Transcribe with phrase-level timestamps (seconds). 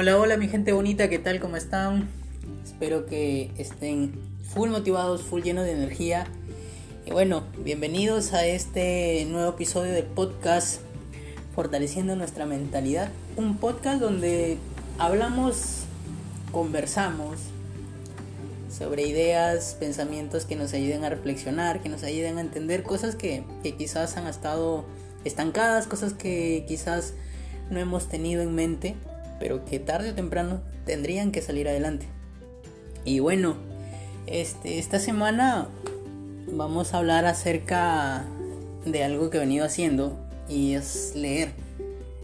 [0.00, 1.40] Hola, hola mi gente bonita, ¿qué tal?
[1.40, 2.08] ¿Cómo están?
[2.64, 4.12] Espero que estén
[4.44, 6.24] full motivados, full llenos de energía.
[7.04, 10.82] Y bueno, bienvenidos a este nuevo episodio del podcast
[11.52, 13.10] Fortaleciendo nuestra mentalidad.
[13.34, 14.58] Un podcast donde
[14.98, 15.86] hablamos,
[16.52, 17.40] conversamos
[18.70, 23.42] sobre ideas, pensamientos que nos ayuden a reflexionar, que nos ayuden a entender cosas que,
[23.64, 24.84] que quizás han estado
[25.24, 27.14] estancadas, cosas que quizás
[27.68, 28.94] no hemos tenido en mente
[29.38, 32.06] pero que tarde o temprano tendrían que salir adelante.
[33.04, 33.56] Y bueno,
[34.26, 35.68] este, esta semana
[36.52, 38.24] vamos a hablar acerca
[38.84, 41.52] de algo que he venido haciendo y es leer.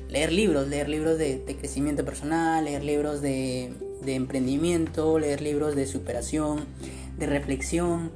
[0.09, 3.73] Leer libros, leer libros de, crecimiento personal, leer libros de,
[4.07, 6.67] emprendimiento, leer libros de superación,
[7.19, 8.13] de reflexión.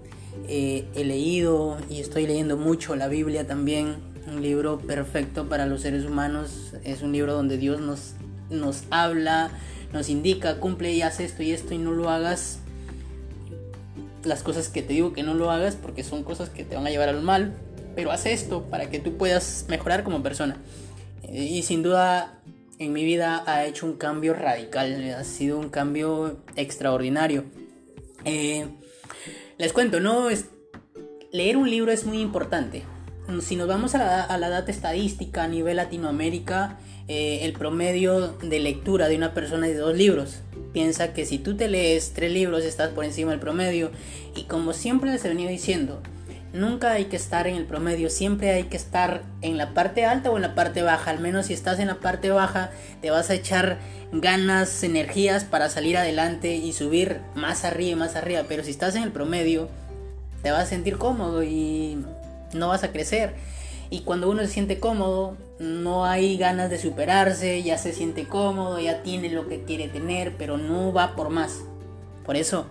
[0.49, 5.81] Eh, he leído y estoy leyendo mucho la Biblia también, un libro perfecto para los
[5.81, 6.75] seres humanos.
[6.85, 8.15] Es un libro donde Dios nos
[8.51, 9.51] nos habla,
[9.93, 12.59] nos indica, cumple y haz esto y esto y no lo hagas.
[14.25, 16.87] Las cosas que te digo que no lo hagas porque son cosas que te van
[16.87, 17.55] a llevar al mal,
[17.95, 20.57] pero haz esto para que tú puedas mejorar como persona.
[21.31, 22.39] Y sin duda
[22.79, 27.45] en mi vida ha hecho un cambio radical, ha sido un cambio extraordinario.
[28.25, 28.67] Eh,
[29.59, 30.31] les cuento, ¿no?
[30.31, 30.47] Es,
[31.33, 32.85] leer un libro es muy importante.
[33.41, 36.79] Si nos vamos a la, a la data estadística a nivel Latinoamérica,
[37.09, 40.41] eh, el promedio de lectura de una persona de dos libros.
[40.75, 43.91] Piensa que si tú te lees tres libros estás por encima del promedio.
[44.37, 46.03] Y como siempre les he venido diciendo,
[46.53, 50.31] nunca hay que estar en el promedio, siempre hay que estar en la parte alta
[50.31, 51.11] o en la parte baja.
[51.11, 53.79] Al menos si estás en la parte baja, te vas a echar
[54.13, 58.45] ganas, energías para salir adelante y subir más arriba y más arriba.
[58.47, 59.71] Pero si estás en el promedio,
[60.43, 62.05] te vas a sentir cómodo y
[62.53, 63.33] no vas a crecer.
[63.89, 68.79] Y cuando uno se siente cómodo, no hay ganas de superarse, ya se siente cómodo,
[68.79, 71.63] ya tiene lo que quiere tener, pero no va por más.
[72.25, 72.67] Por eso,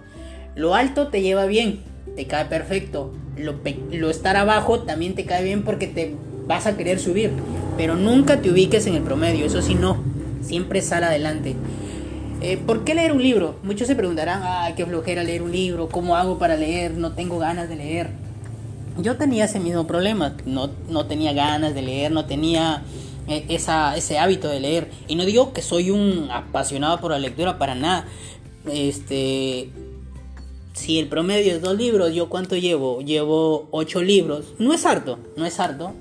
[0.56, 1.82] lo alto te lleva bien,
[2.16, 3.14] te cae perfecto.
[3.36, 3.56] Lo,
[3.92, 6.16] lo estar abajo también te cae bien porque te
[6.48, 7.32] vas a querer subir.
[7.76, 10.02] Pero nunca te ubiques en el promedio, eso sí no.
[10.42, 11.56] Siempre sal adelante.
[12.42, 13.60] Eh, ¿Por qué leer un libro?
[13.64, 16.92] Muchos se preguntarán, ah, qué flojera leer un libro, ¿cómo hago para leer?
[16.92, 18.27] No tengo ganas de leer
[19.02, 22.84] yo tenía ese mismo problema, no, no tenía ganas de leer, no tenía
[23.28, 24.90] eh, esa, ese hábito de leer.
[25.08, 28.06] Y no digo que soy un apasionado por la lectura para nada.
[28.72, 29.70] Este,
[30.74, 33.02] si el promedio es dos libros, ¿yo cuánto llevo?
[33.02, 34.54] Llevo ocho libros.
[34.60, 35.94] No es harto, no es harto.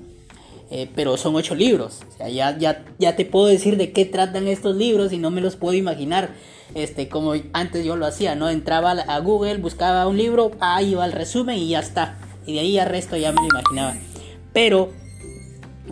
[0.69, 2.01] Eh, pero son ocho libros.
[2.13, 5.31] O sea, ya, ya, ya te puedo decir de qué tratan estos libros y no
[5.31, 6.35] me los puedo imaginar.
[6.75, 8.49] Este, como antes yo lo hacía, ¿no?
[8.49, 12.61] Entraba a Google, buscaba un libro, ahí iba el resumen y ya está y de
[12.61, 13.95] ahí al resto ya me lo imaginaba.
[14.53, 14.89] Pero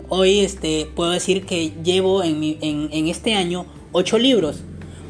[0.08, 4.62] hoy este, puedo decir que llevo en, en, este año ocho libros.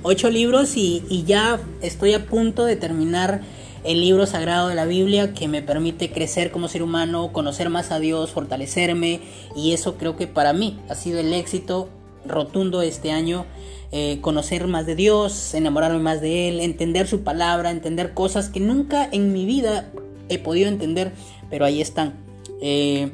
[0.03, 3.41] Ocho libros y, y, ya estoy a punto de terminar
[3.85, 7.91] el libro sagrado de la Biblia que me permite crecer como ser humano, conocer más
[7.91, 9.21] a Dios, fortalecerme
[9.57, 11.89] y eso creo que para mí ha sido el éxito
[12.27, 13.47] rotundo este año.
[13.93, 18.59] Eh, conocer más de Dios, enamorarme más de Él, entender su palabra, entender cosas que
[18.59, 19.91] nunca en mi vida
[20.29, 21.13] he podido entender
[21.51, 22.15] pero ahí están.
[22.61, 23.11] Eh,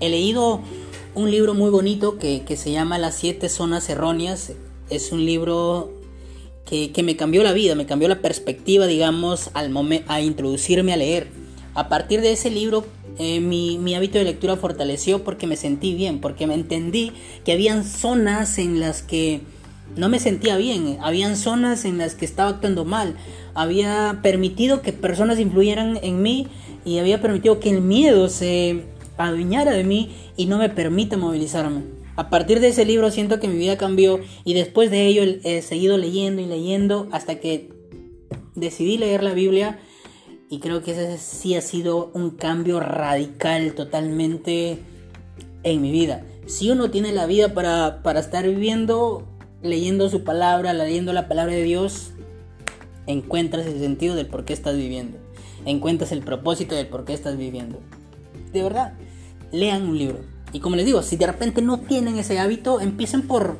[0.00, 0.60] he leído
[1.14, 4.52] un libro muy bonito que, se llama Las siete zonas erróneas.
[4.90, 5.92] Es un libro
[6.64, 9.72] que, me cambió la vida, me cambió la perspectiva, digamos, al
[10.08, 11.28] a introducirme a leer.
[11.74, 12.84] A partir de ese libro,
[13.18, 17.12] eh, mi, mi, hábito de lectura fortaleció porque me sentí bien, porque me entendí
[17.44, 19.40] que habían zonas en las que
[19.96, 23.16] no me sentía bien, habían zonas en las que estaba actuando mal,
[23.54, 26.48] había permitido que personas influyeran en mí
[26.84, 28.84] y había permitido que el miedo se
[29.16, 31.82] adueñara de mí y no me permite movilizarme.
[32.16, 35.62] A partir de ese libro siento que mi vida cambió y después de ello he
[35.62, 37.70] seguido leyendo y leyendo hasta que
[38.54, 39.78] decidí leer la Biblia
[40.50, 44.78] y creo que ese sí ha sido un cambio radical totalmente
[45.62, 46.26] en mi vida.
[46.46, 49.26] Si uno tiene la vida para, para estar viviendo,
[49.62, 52.10] leyendo su palabra, leyendo la palabra de Dios,
[53.06, 55.21] encuentras el sentido del por qué estás viviendo
[55.64, 57.78] encuentras el propósito del por qué estás viviendo.
[58.52, 58.94] De verdad,
[59.50, 60.20] lean un libro.
[60.52, 63.56] Y como les digo, si de repente no tienen ese hábito, empiecen por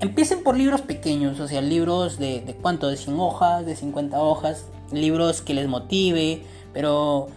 [0.00, 4.20] empiecen por libros pequeños, o sea, libros de, de cuánto, de 100 hojas, de 50
[4.20, 6.42] hojas, libros que les motive,
[6.74, 7.28] pero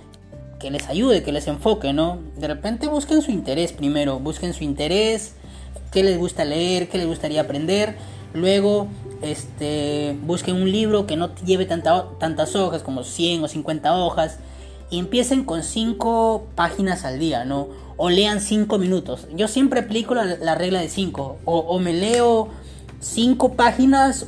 [0.60, 2.20] que les ayude, que les enfoque, ¿no?
[2.38, 5.36] De repente busquen su interés primero, busquen su interés,
[5.92, 7.96] qué les gusta leer, qué les gustaría aprender,
[8.34, 8.88] luego
[9.22, 14.40] este, busquen un libro que no lleve tantas hojas, como 100 o 50 hojas,
[14.90, 17.68] y empiecen con 5 páginas al día, ¿no?
[17.98, 19.28] O lean 5 minutos.
[19.36, 21.38] Yo siempre aplico la, regla de 5.
[21.46, 22.50] O, me leo
[23.00, 24.26] cinco páginas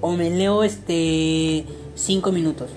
[0.00, 1.64] o me leo este
[1.94, 2.70] cinco minutos.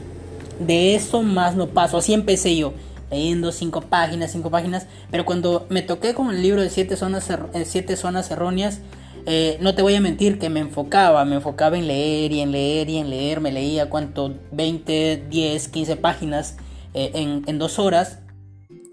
[0.60, 1.98] De eso más no paso.
[1.98, 2.74] Así empecé yo,
[3.10, 4.88] leyendo cinco páginas, cinco páginas.
[5.10, 8.80] Pero cuando me toqué con el libro de siete zonas, eh, zonas erróneas,
[9.26, 12.52] eh, no te voy a mentir que me enfocaba, me enfocaba en leer y en
[12.52, 13.42] leer y en leer.
[13.42, 16.58] Me leía cuánto, 20, 10, 15 páginas
[16.94, 18.20] eh, en, en, dos horas.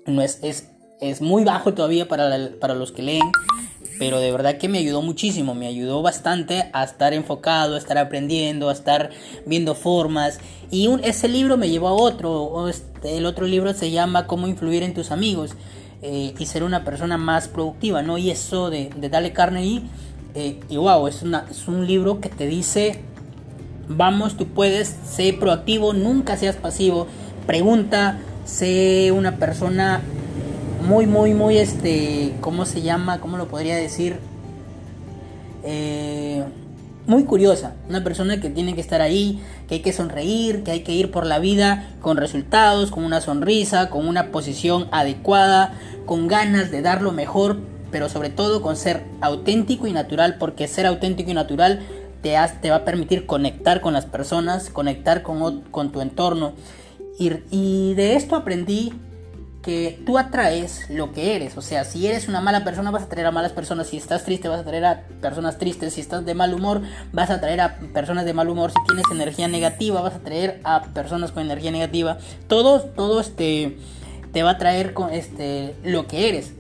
[0.06, 0.70] No es, es,
[1.00, 2.30] es muy bajo todavía para,
[2.60, 3.30] para los que leen
[3.98, 7.98] pero de verdad que me ayudó muchísimo, me ayudó bastante a estar enfocado, a estar
[7.98, 9.10] aprendiendo, a estar
[9.44, 10.38] viendo formas.
[10.70, 14.82] Y ese libro me llevó a otro, este, el otro libro se llama Cómo influir
[14.82, 15.52] en tus amigos
[16.02, 18.18] eh, y ser una persona más productiva, ¿no?
[18.18, 19.82] Y eso de, de Dale Carnegie,
[20.34, 23.00] eh, y wow, es, una, es un libro que te dice,
[23.88, 27.06] vamos, tú puedes, sé proactivo, nunca seas pasivo,
[27.46, 30.00] pregunta, sé una persona
[30.86, 33.20] muy, muy, muy, este, ¿cómo se llama?
[33.20, 34.18] ¿Cómo lo podría decir?
[35.64, 36.44] Eh,
[37.06, 40.80] muy curiosa, una persona que tiene que estar ahí, que hay que sonreír, que hay
[40.80, 45.72] que ir por la vida con resultados, con una sonrisa, con una posición adecuada,
[46.04, 47.56] con ganas de dar lo mejor,
[47.90, 51.80] pero sobre todo con ser auténtico y natural, porque ser auténtico y natural
[52.22, 56.52] te, te va a permitir conectar con las personas, conectar con, con tu entorno.
[57.18, 58.92] Y, y de esto aprendí
[59.62, 61.56] que tú atraes lo que eres.
[61.56, 63.88] O sea, si eres una mala persona, vas a atraer a malas personas.
[63.88, 65.94] Si estás triste, vas a atraer a personas tristes.
[65.94, 66.82] Si estás de mal humor,
[67.12, 68.70] vas a atraer a personas de mal humor.
[68.70, 72.18] Si tienes energía negativa, vas a atraer a personas con energía negativa.
[72.46, 73.76] Todo, todo este,
[74.32, 76.54] te va a traer con este, lo que eres.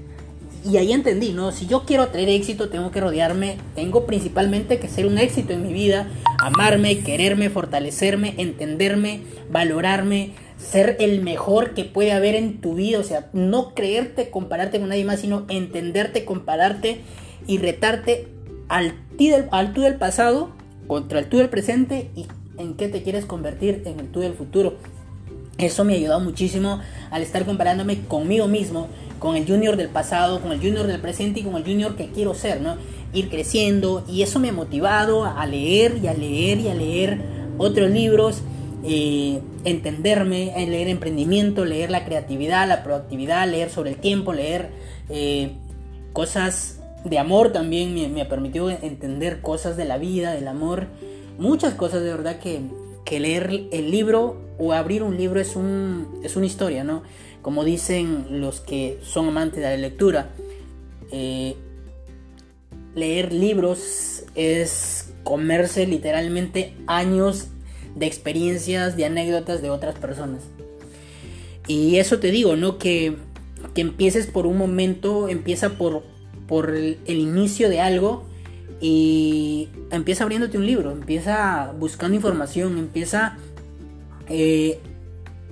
[0.64, 1.52] Y ahí entendí, ¿no?
[1.52, 5.62] Si yo quiero traer éxito, tengo que rodearme, tengo principalmente que ser un éxito en
[5.62, 6.08] mi vida,
[6.38, 13.04] amarme, quererme, fortalecerme, entenderme, valorarme, ser el mejor que puede haber en tu vida, o
[13.04, 17.02] sea, no creerte, compararte con nadie más, sino entenderte, compararte
[17.46, 18.28] y retarte
[18.68, 18.94] al,
[19.52, 20.50] al tú del pasado
[20.86, 22.26] contra el tú del presente y
[22.58, 24.76] en qué te quieres convertir en el tú del futuro.
[25.58, 28.88] Eso me ha ayudado muchísimo al estar comparándome conmigo mismo,
[29.18, 32.08] con el junior del pasado, con el junior del presente y con el junior que
[32.08, 32.76] quiero ser, ¿no?
[33.12, 37.20] Ir creciendo y eso me ha motivado a leer y a leer y a leer
[37.58, 38.42] otros libros
[38.84, 44.70] eh, entenderme, leer emprendimiento, leer la creatividad, la proactividad, leer sobre el tiempo, leer
[45.08, 45.52] eh,
[46.12, 50.86] cosas de amor también me, ha permitido entender cosas de la vida, del amor,
[51.38, 52.60] muchas cosas de verdad que,
[53.04, 57.02] que leer el libro o abrir un libro es, un, es una historia, ¿no?
[57.42, 60.30] Como dicen los que son amantes de la lectura,
[61.12, 61.56] eh,
[62.94, 67.48] leer libros es comerse literalmente años
[67.94, 70.44] de experiencias, de anécdotas de otras personas.
[71.66, 72.78] Y eso te digo, ¿no?
[72.78, 73.16] Que,
[73.74, 76.02] que empieces por un momento, empieza por,
[76.46, 78.24] por el, inicio de algo
[78.80, 83.36] y empieza abriéndote un libro, empieza buscando información, empieza
[84.28, 84.80] eh,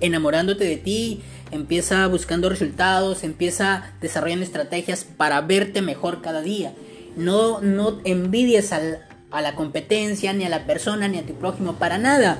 [0.01, 6.73] enamorándote de ti, empieza buscando resultados, empieza desarrollando estrategias para verte mejor cada día.
[7.15, 11.97] No, no envidies a la competencia, ni a la persona, ni a tu prójimo, para
[11.97, 12.37] nada.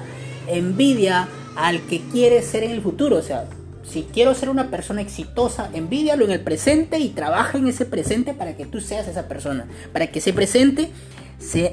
[0.47, 3.17] Envidia al que quieres ser en el futuro.
[3.17, 3.45] O sea,
[3.83, 8.33] si quiero ser una persona exitosa, envidialo en el presente y trabaja en ese presente
[8.33, 9.65] para que tú seas esa persona.
[9.93, 10.89] Para que ese presente,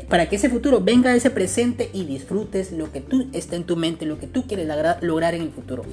[0.08, 3.64] para que ese futuro venga a ese presente y disfrutes lo que tú está en
[3.64, 4.68] tu mente, lo que tú quieres
[5.00, 5.84] lograr en el futuro.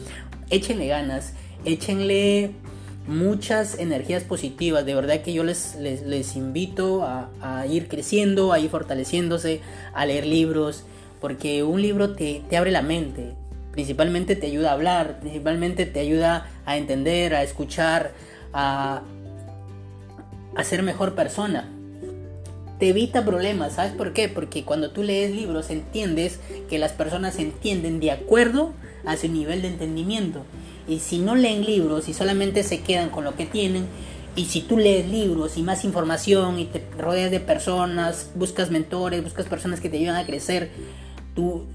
[0.50, 2.51] Échenle ganas, échenle
[3.08, 4.86] muchas energías positivas.
[4.86, 9.62] De verdad que yo les, les, invito a, ir creciendo, a ir fortaleciéndose,
[9.94, 10.84] a leer libros,
[11.20, 13.34] porque un libro te, abre la mente.
[13.72, 18.12] Principalmente te ayuda a hablar, principalmente te ayuda a entender, a escuchar,
[18.51, 19.01] a,
[20.56, 21.70] a ser mejor persona.
[22.81, 24.27] Te evita problemas, ¿sabes por qué?
[24.27, 28.73] Porque cuando tú lees libros entiendes que las personas entienden de acuerdo
[29.05, 30.41] a su nivel de entendimiento.
[30.88, 33.85] Y si no leen libros y solamente se quedan con lo que tienen,
[34.35, 39.23] y si tú lees libros y más información y te rodeas de personas, buscas mentores,
[39.23, 40.71] buscas personas que te ayudan a crecer,
[41.35, 41.65] tu,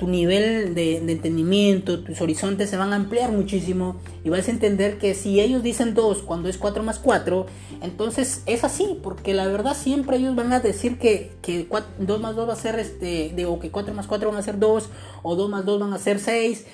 [0.00, 4.96] tu nivel de, entendimiento, tus horizontes se van a ampliar muchísimo y vas a entender
[4.96, 7.44] que si ellos dicen 2 cuando es 4 más 4,
[7.82, 12.34] entonces es así, porque la verdad siempre ellos van a decir que, que 2 más
[12.34, 14.88] 2 va a ser este, digo que 4 más 4 van a ser 2
[15.22, 16.64] o 2 más 2 van a ser 6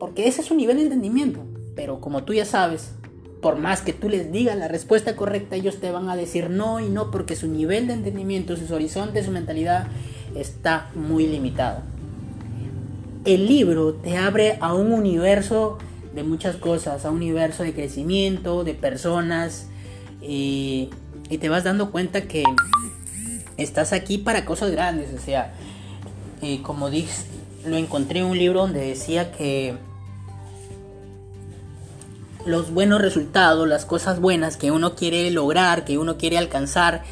[0.00, 1.38] porque ese es su nivel de entendimiento.
[1.76, 2.90] Pero como tú ya sabes,
[3.40, 6.80] por más que tú les digas la respuesta correcta, ellos te van a decir no
[6.80, 9.86] y no porque su nivel de entendimiento, sus horizontes, su mentalidad
[10.34, 11.91] está muy limitado.
[13.24, 15.78] El libro te abre a un universo
[16.12, 19.68] de muchas cosas, a un universo de crecimiento, de personas,
[20.20, 20.90] y,
[21.40, 22.42] te vas dando cuenta que
[23.56, 25.54] estás aquí para cosas grandes, o sea,
[26.42, 27.26] eh, como dices,
[27.64, 29.76] lo encontré en un libro donde decía que
[32.44, 37.02] los buenos resultados, las cosas buenas que uno quiere lograr, que uno quiere alcanzar,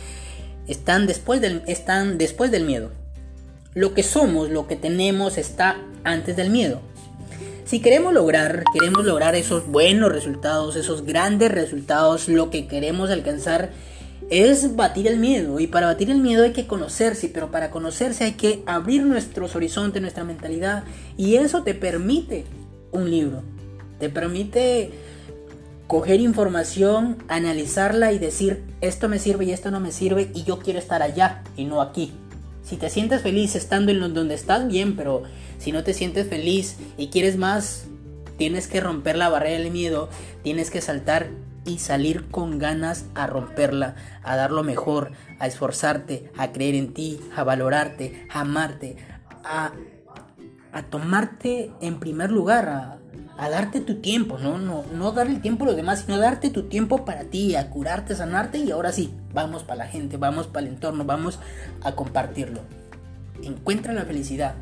[0.67, 2.90] están después del, están después del miedo.
[3.75, 6.81] Lo que somos, lo que tenemos está antes del miedo.
[7.65, 13.71] Si queremos lograr, queremos lograr esos buenos resultados, esos grandes resultados, lo que queremos alcanzar
[14.29, 15.61] es batir el miedo.
[15.61, 19.55] Y para batir el miedo hay que conocerse, pero para conocerse hay que abrir nuestros
[19.55, 20.83] horizontes, nuestra mentalidad.
[21.17, 22.47] Y eso te permite
[22.91, 23.43] un libro.
[24.00, 24.91] Te permite
[25.87, 30.59] coger información, analizarla y decir, esto me sirve y esto no me sirve y yo
[30.59, 32.12] quiero estar allá y no aquí.
[32.62, 35.23] Si te sientes feliz estando en donde estás, bien, pero
[35.59, 37.87] si no te sientes feliz y quieres más,
[38.38, 40.09] tienes que romper la barrera del miedo,
[40.43, 41.29] tienes que saltar
[41.64, 46.95] y salir con ganas a romperla, a dar lo mejor, a esforzarte, a creer en
[46.95, 48.97] ti, a valorarte, a amarte,
[49.45, 49.73] a,
[50.88, 52.99] tomarte en primer lugar,
[53.40, 54.59] a darte tu tiempo, ¿no?
[54.59, 57.70] No, no darle el tiempo a los demás, sino darte tu tiempo para ti, a
[57.70, 61.38] curarte, sanarte y ahora sí, vamos para la gente, vamos para el entorno, vamos
[61.80, 62.61] a compartirlo.
[63.42, 64.56] Encuentra la felicidad.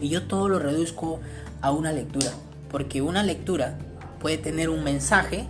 [0.00, 1.20] Y yo todo lo reduzco
[1.60, 2.30] a una lectura,
[2.70, 3.76] porque una lectura
[4.18, 5.44] puede tener un mensaje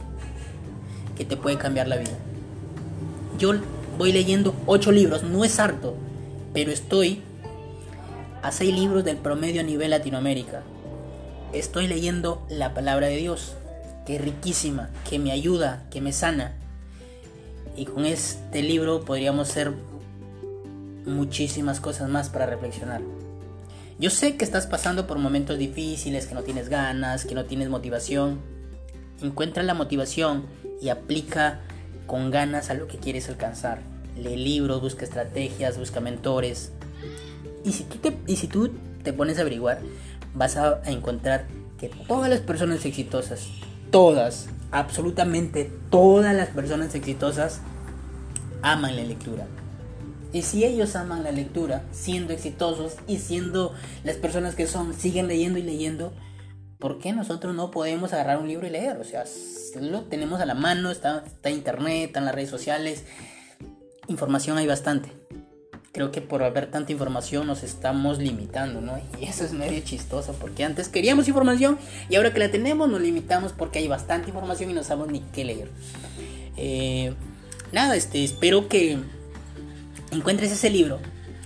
[1.17, 2.19] que te puede cambiar la vida.
[3.39, 3.53] Yo
[3.97, 5.95] voy leyendo ocho libros, no es harto,
[6.53, 7.23] pero estoy
[8.43, 10.65] a seis libros del promedio a nivel Latinoamérica
[11.53, 13.55] estoy leyendo la palabra de Dios,
[14.07, 16.55] que es riquísima, que me ayuda, que me sana.
[17.77, 19.73] Y con este libro podríamos hacer
[21.07, 23.03] muchísimas cosas más para reflexionar.
[23.99, 27.69] Yo sé que estás pasando por momentos difíciles, que no tienes ganas, que no tienes
[27.69, 28.39] motivación.
[29.23, 30.47] Encuentra la motivación
[30.81, 31.61] y aplica
[32.07, 33.81] con ganas a lo que quieres alcanzar.
[34.17, 36.71] Lee libros, busca estrategias, busca mentores.
[37.65, 38.71] Y si tú te, y si tú
[39.03, 39.81] te pones a averiguar,
[40.35, 41.47] vas a encontrar
[41.79, 43.49] que todas las personas exitosas,
[43.91, 47.61] todas, absolutamente todas las personas exitosas,
[48.63, 49.47] aman la lectura.
[50.33, 53.73] Y si ellos aman la lectura, siendo exitosos y siendo
[54.05, 56.13] las personas que son, siguen leyendo y leyendo,
[56.79, 58.99] ¿por qué nosotros no podemos agarrar un libro y leer?
[58.99, 59.25] O sea,
[59.81, 63.05] lo tenemos a la mano, está, está internet, en las redes sociales,
[64.09, 65.11] información hay bastante
[65.93, 68.99] creo que por haber tanta información nos estamos limitando, ¿no?
[69.21, 71.79] Y eso es medio chistoso, porque antes queríamos información
[72.09, 75.21] y ahora que la tenemos nos limitamos porque hay bastante información y no sabemos ni
[75.21, 75.71] qué leer.
[76.57, 77.15] Eh,
[77.73, 78.99] nada, este, espero que
[80.11, 81.01] encuentres ese libro,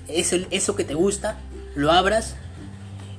[0.08, 1.38] eso, eso que te gusta,
[1.74, 2.34] lo abras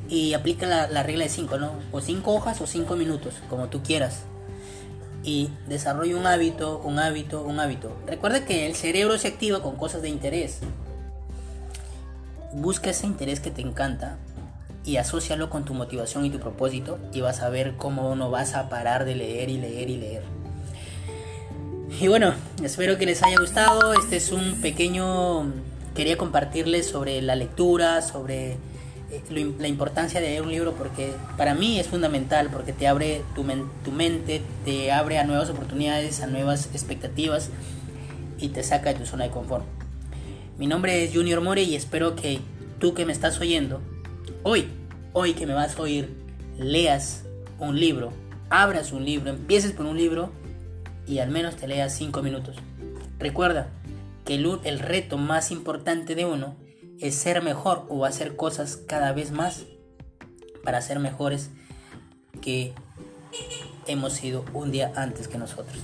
[0.09, 1.71] y aplica la, la regla de 5, ¿no?
[1.91, 4.23] O 5 hojas o 5 minutos, como tú quieras
[5.25, 7.95] y desarrolla un hábito, un hábito, un hábito.
[8.05, 10.59] Recuerda que el cerebro se activa con cosas de interés
[12.53, 14.17] busca ese interés que te encanta
[14.85, 18.53] y asócialo con tu motivación y tu propósito y vas a ver cómo no vas
[18.53, 20.23] a parar de leer y leer y leer.
[21.99, 22.33] Y bueno,
[22.63, 23.93] espero que les haya gustado.
[23.93, 25.51] Este es un pequeño...
[25.95, 28.57] Quería compartirles sobre la lectura, sobre
[29.11, 33.21] eh, la importancia de leer un libro porque para mí es fundamental porque te abre
[33.35, 33.45] tu,
[33.85, 37.49] tu mente, te abre a nuevas oportunidades, a nuevas expectativas
[38.39, 39.65] y te saca de tu zona de confort.
[40.55, 42.39] Mi nombre es Junior More y espero que
[42.79, 43.81] tú que me estás oyendo,
[44.43, 44.67] hoy,
[45.11, 46.15] hoy que me vas a oír,
[46.59, 47.23] leas
[47.57, 48.13] un libro,
[48.51, 50.31] abras un libro, empieces por un libro
[51.07, 52.57] y al menos te leas 5 minutos.
[53.17, 53.69] Recuerda
[54.25, 56.55] que el, el reto más importante de uno
[56.99, 59.63] es ser mejor o hacer cosas cada vez más
[60.63, 61.49] para ser mejores
[62.41, 62.73] que
[63.87, 65.79] hemos sido un día antes que nosotros.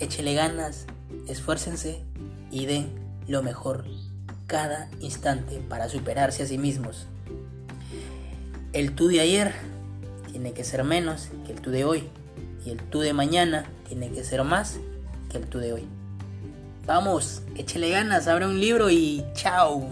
[0.00, 0.86] Échele ganas,
[1.28, 2.02] esfuércense
[2.50, 3.84] y den lo mejor
[4.46, 7.06] cada instante para superarse a sí mismos.
[8.72, 9.52] El tú de ayer
[10.30, 12.08] tiene que ser menos que el tú de hoy
[12.64, 14.78] y el tú de mañana tiene que ser más
[15.30, 15.84] que el tú de hoy.
[16.86, 19.88] Vamos, échele ganas, abre un libro y chao.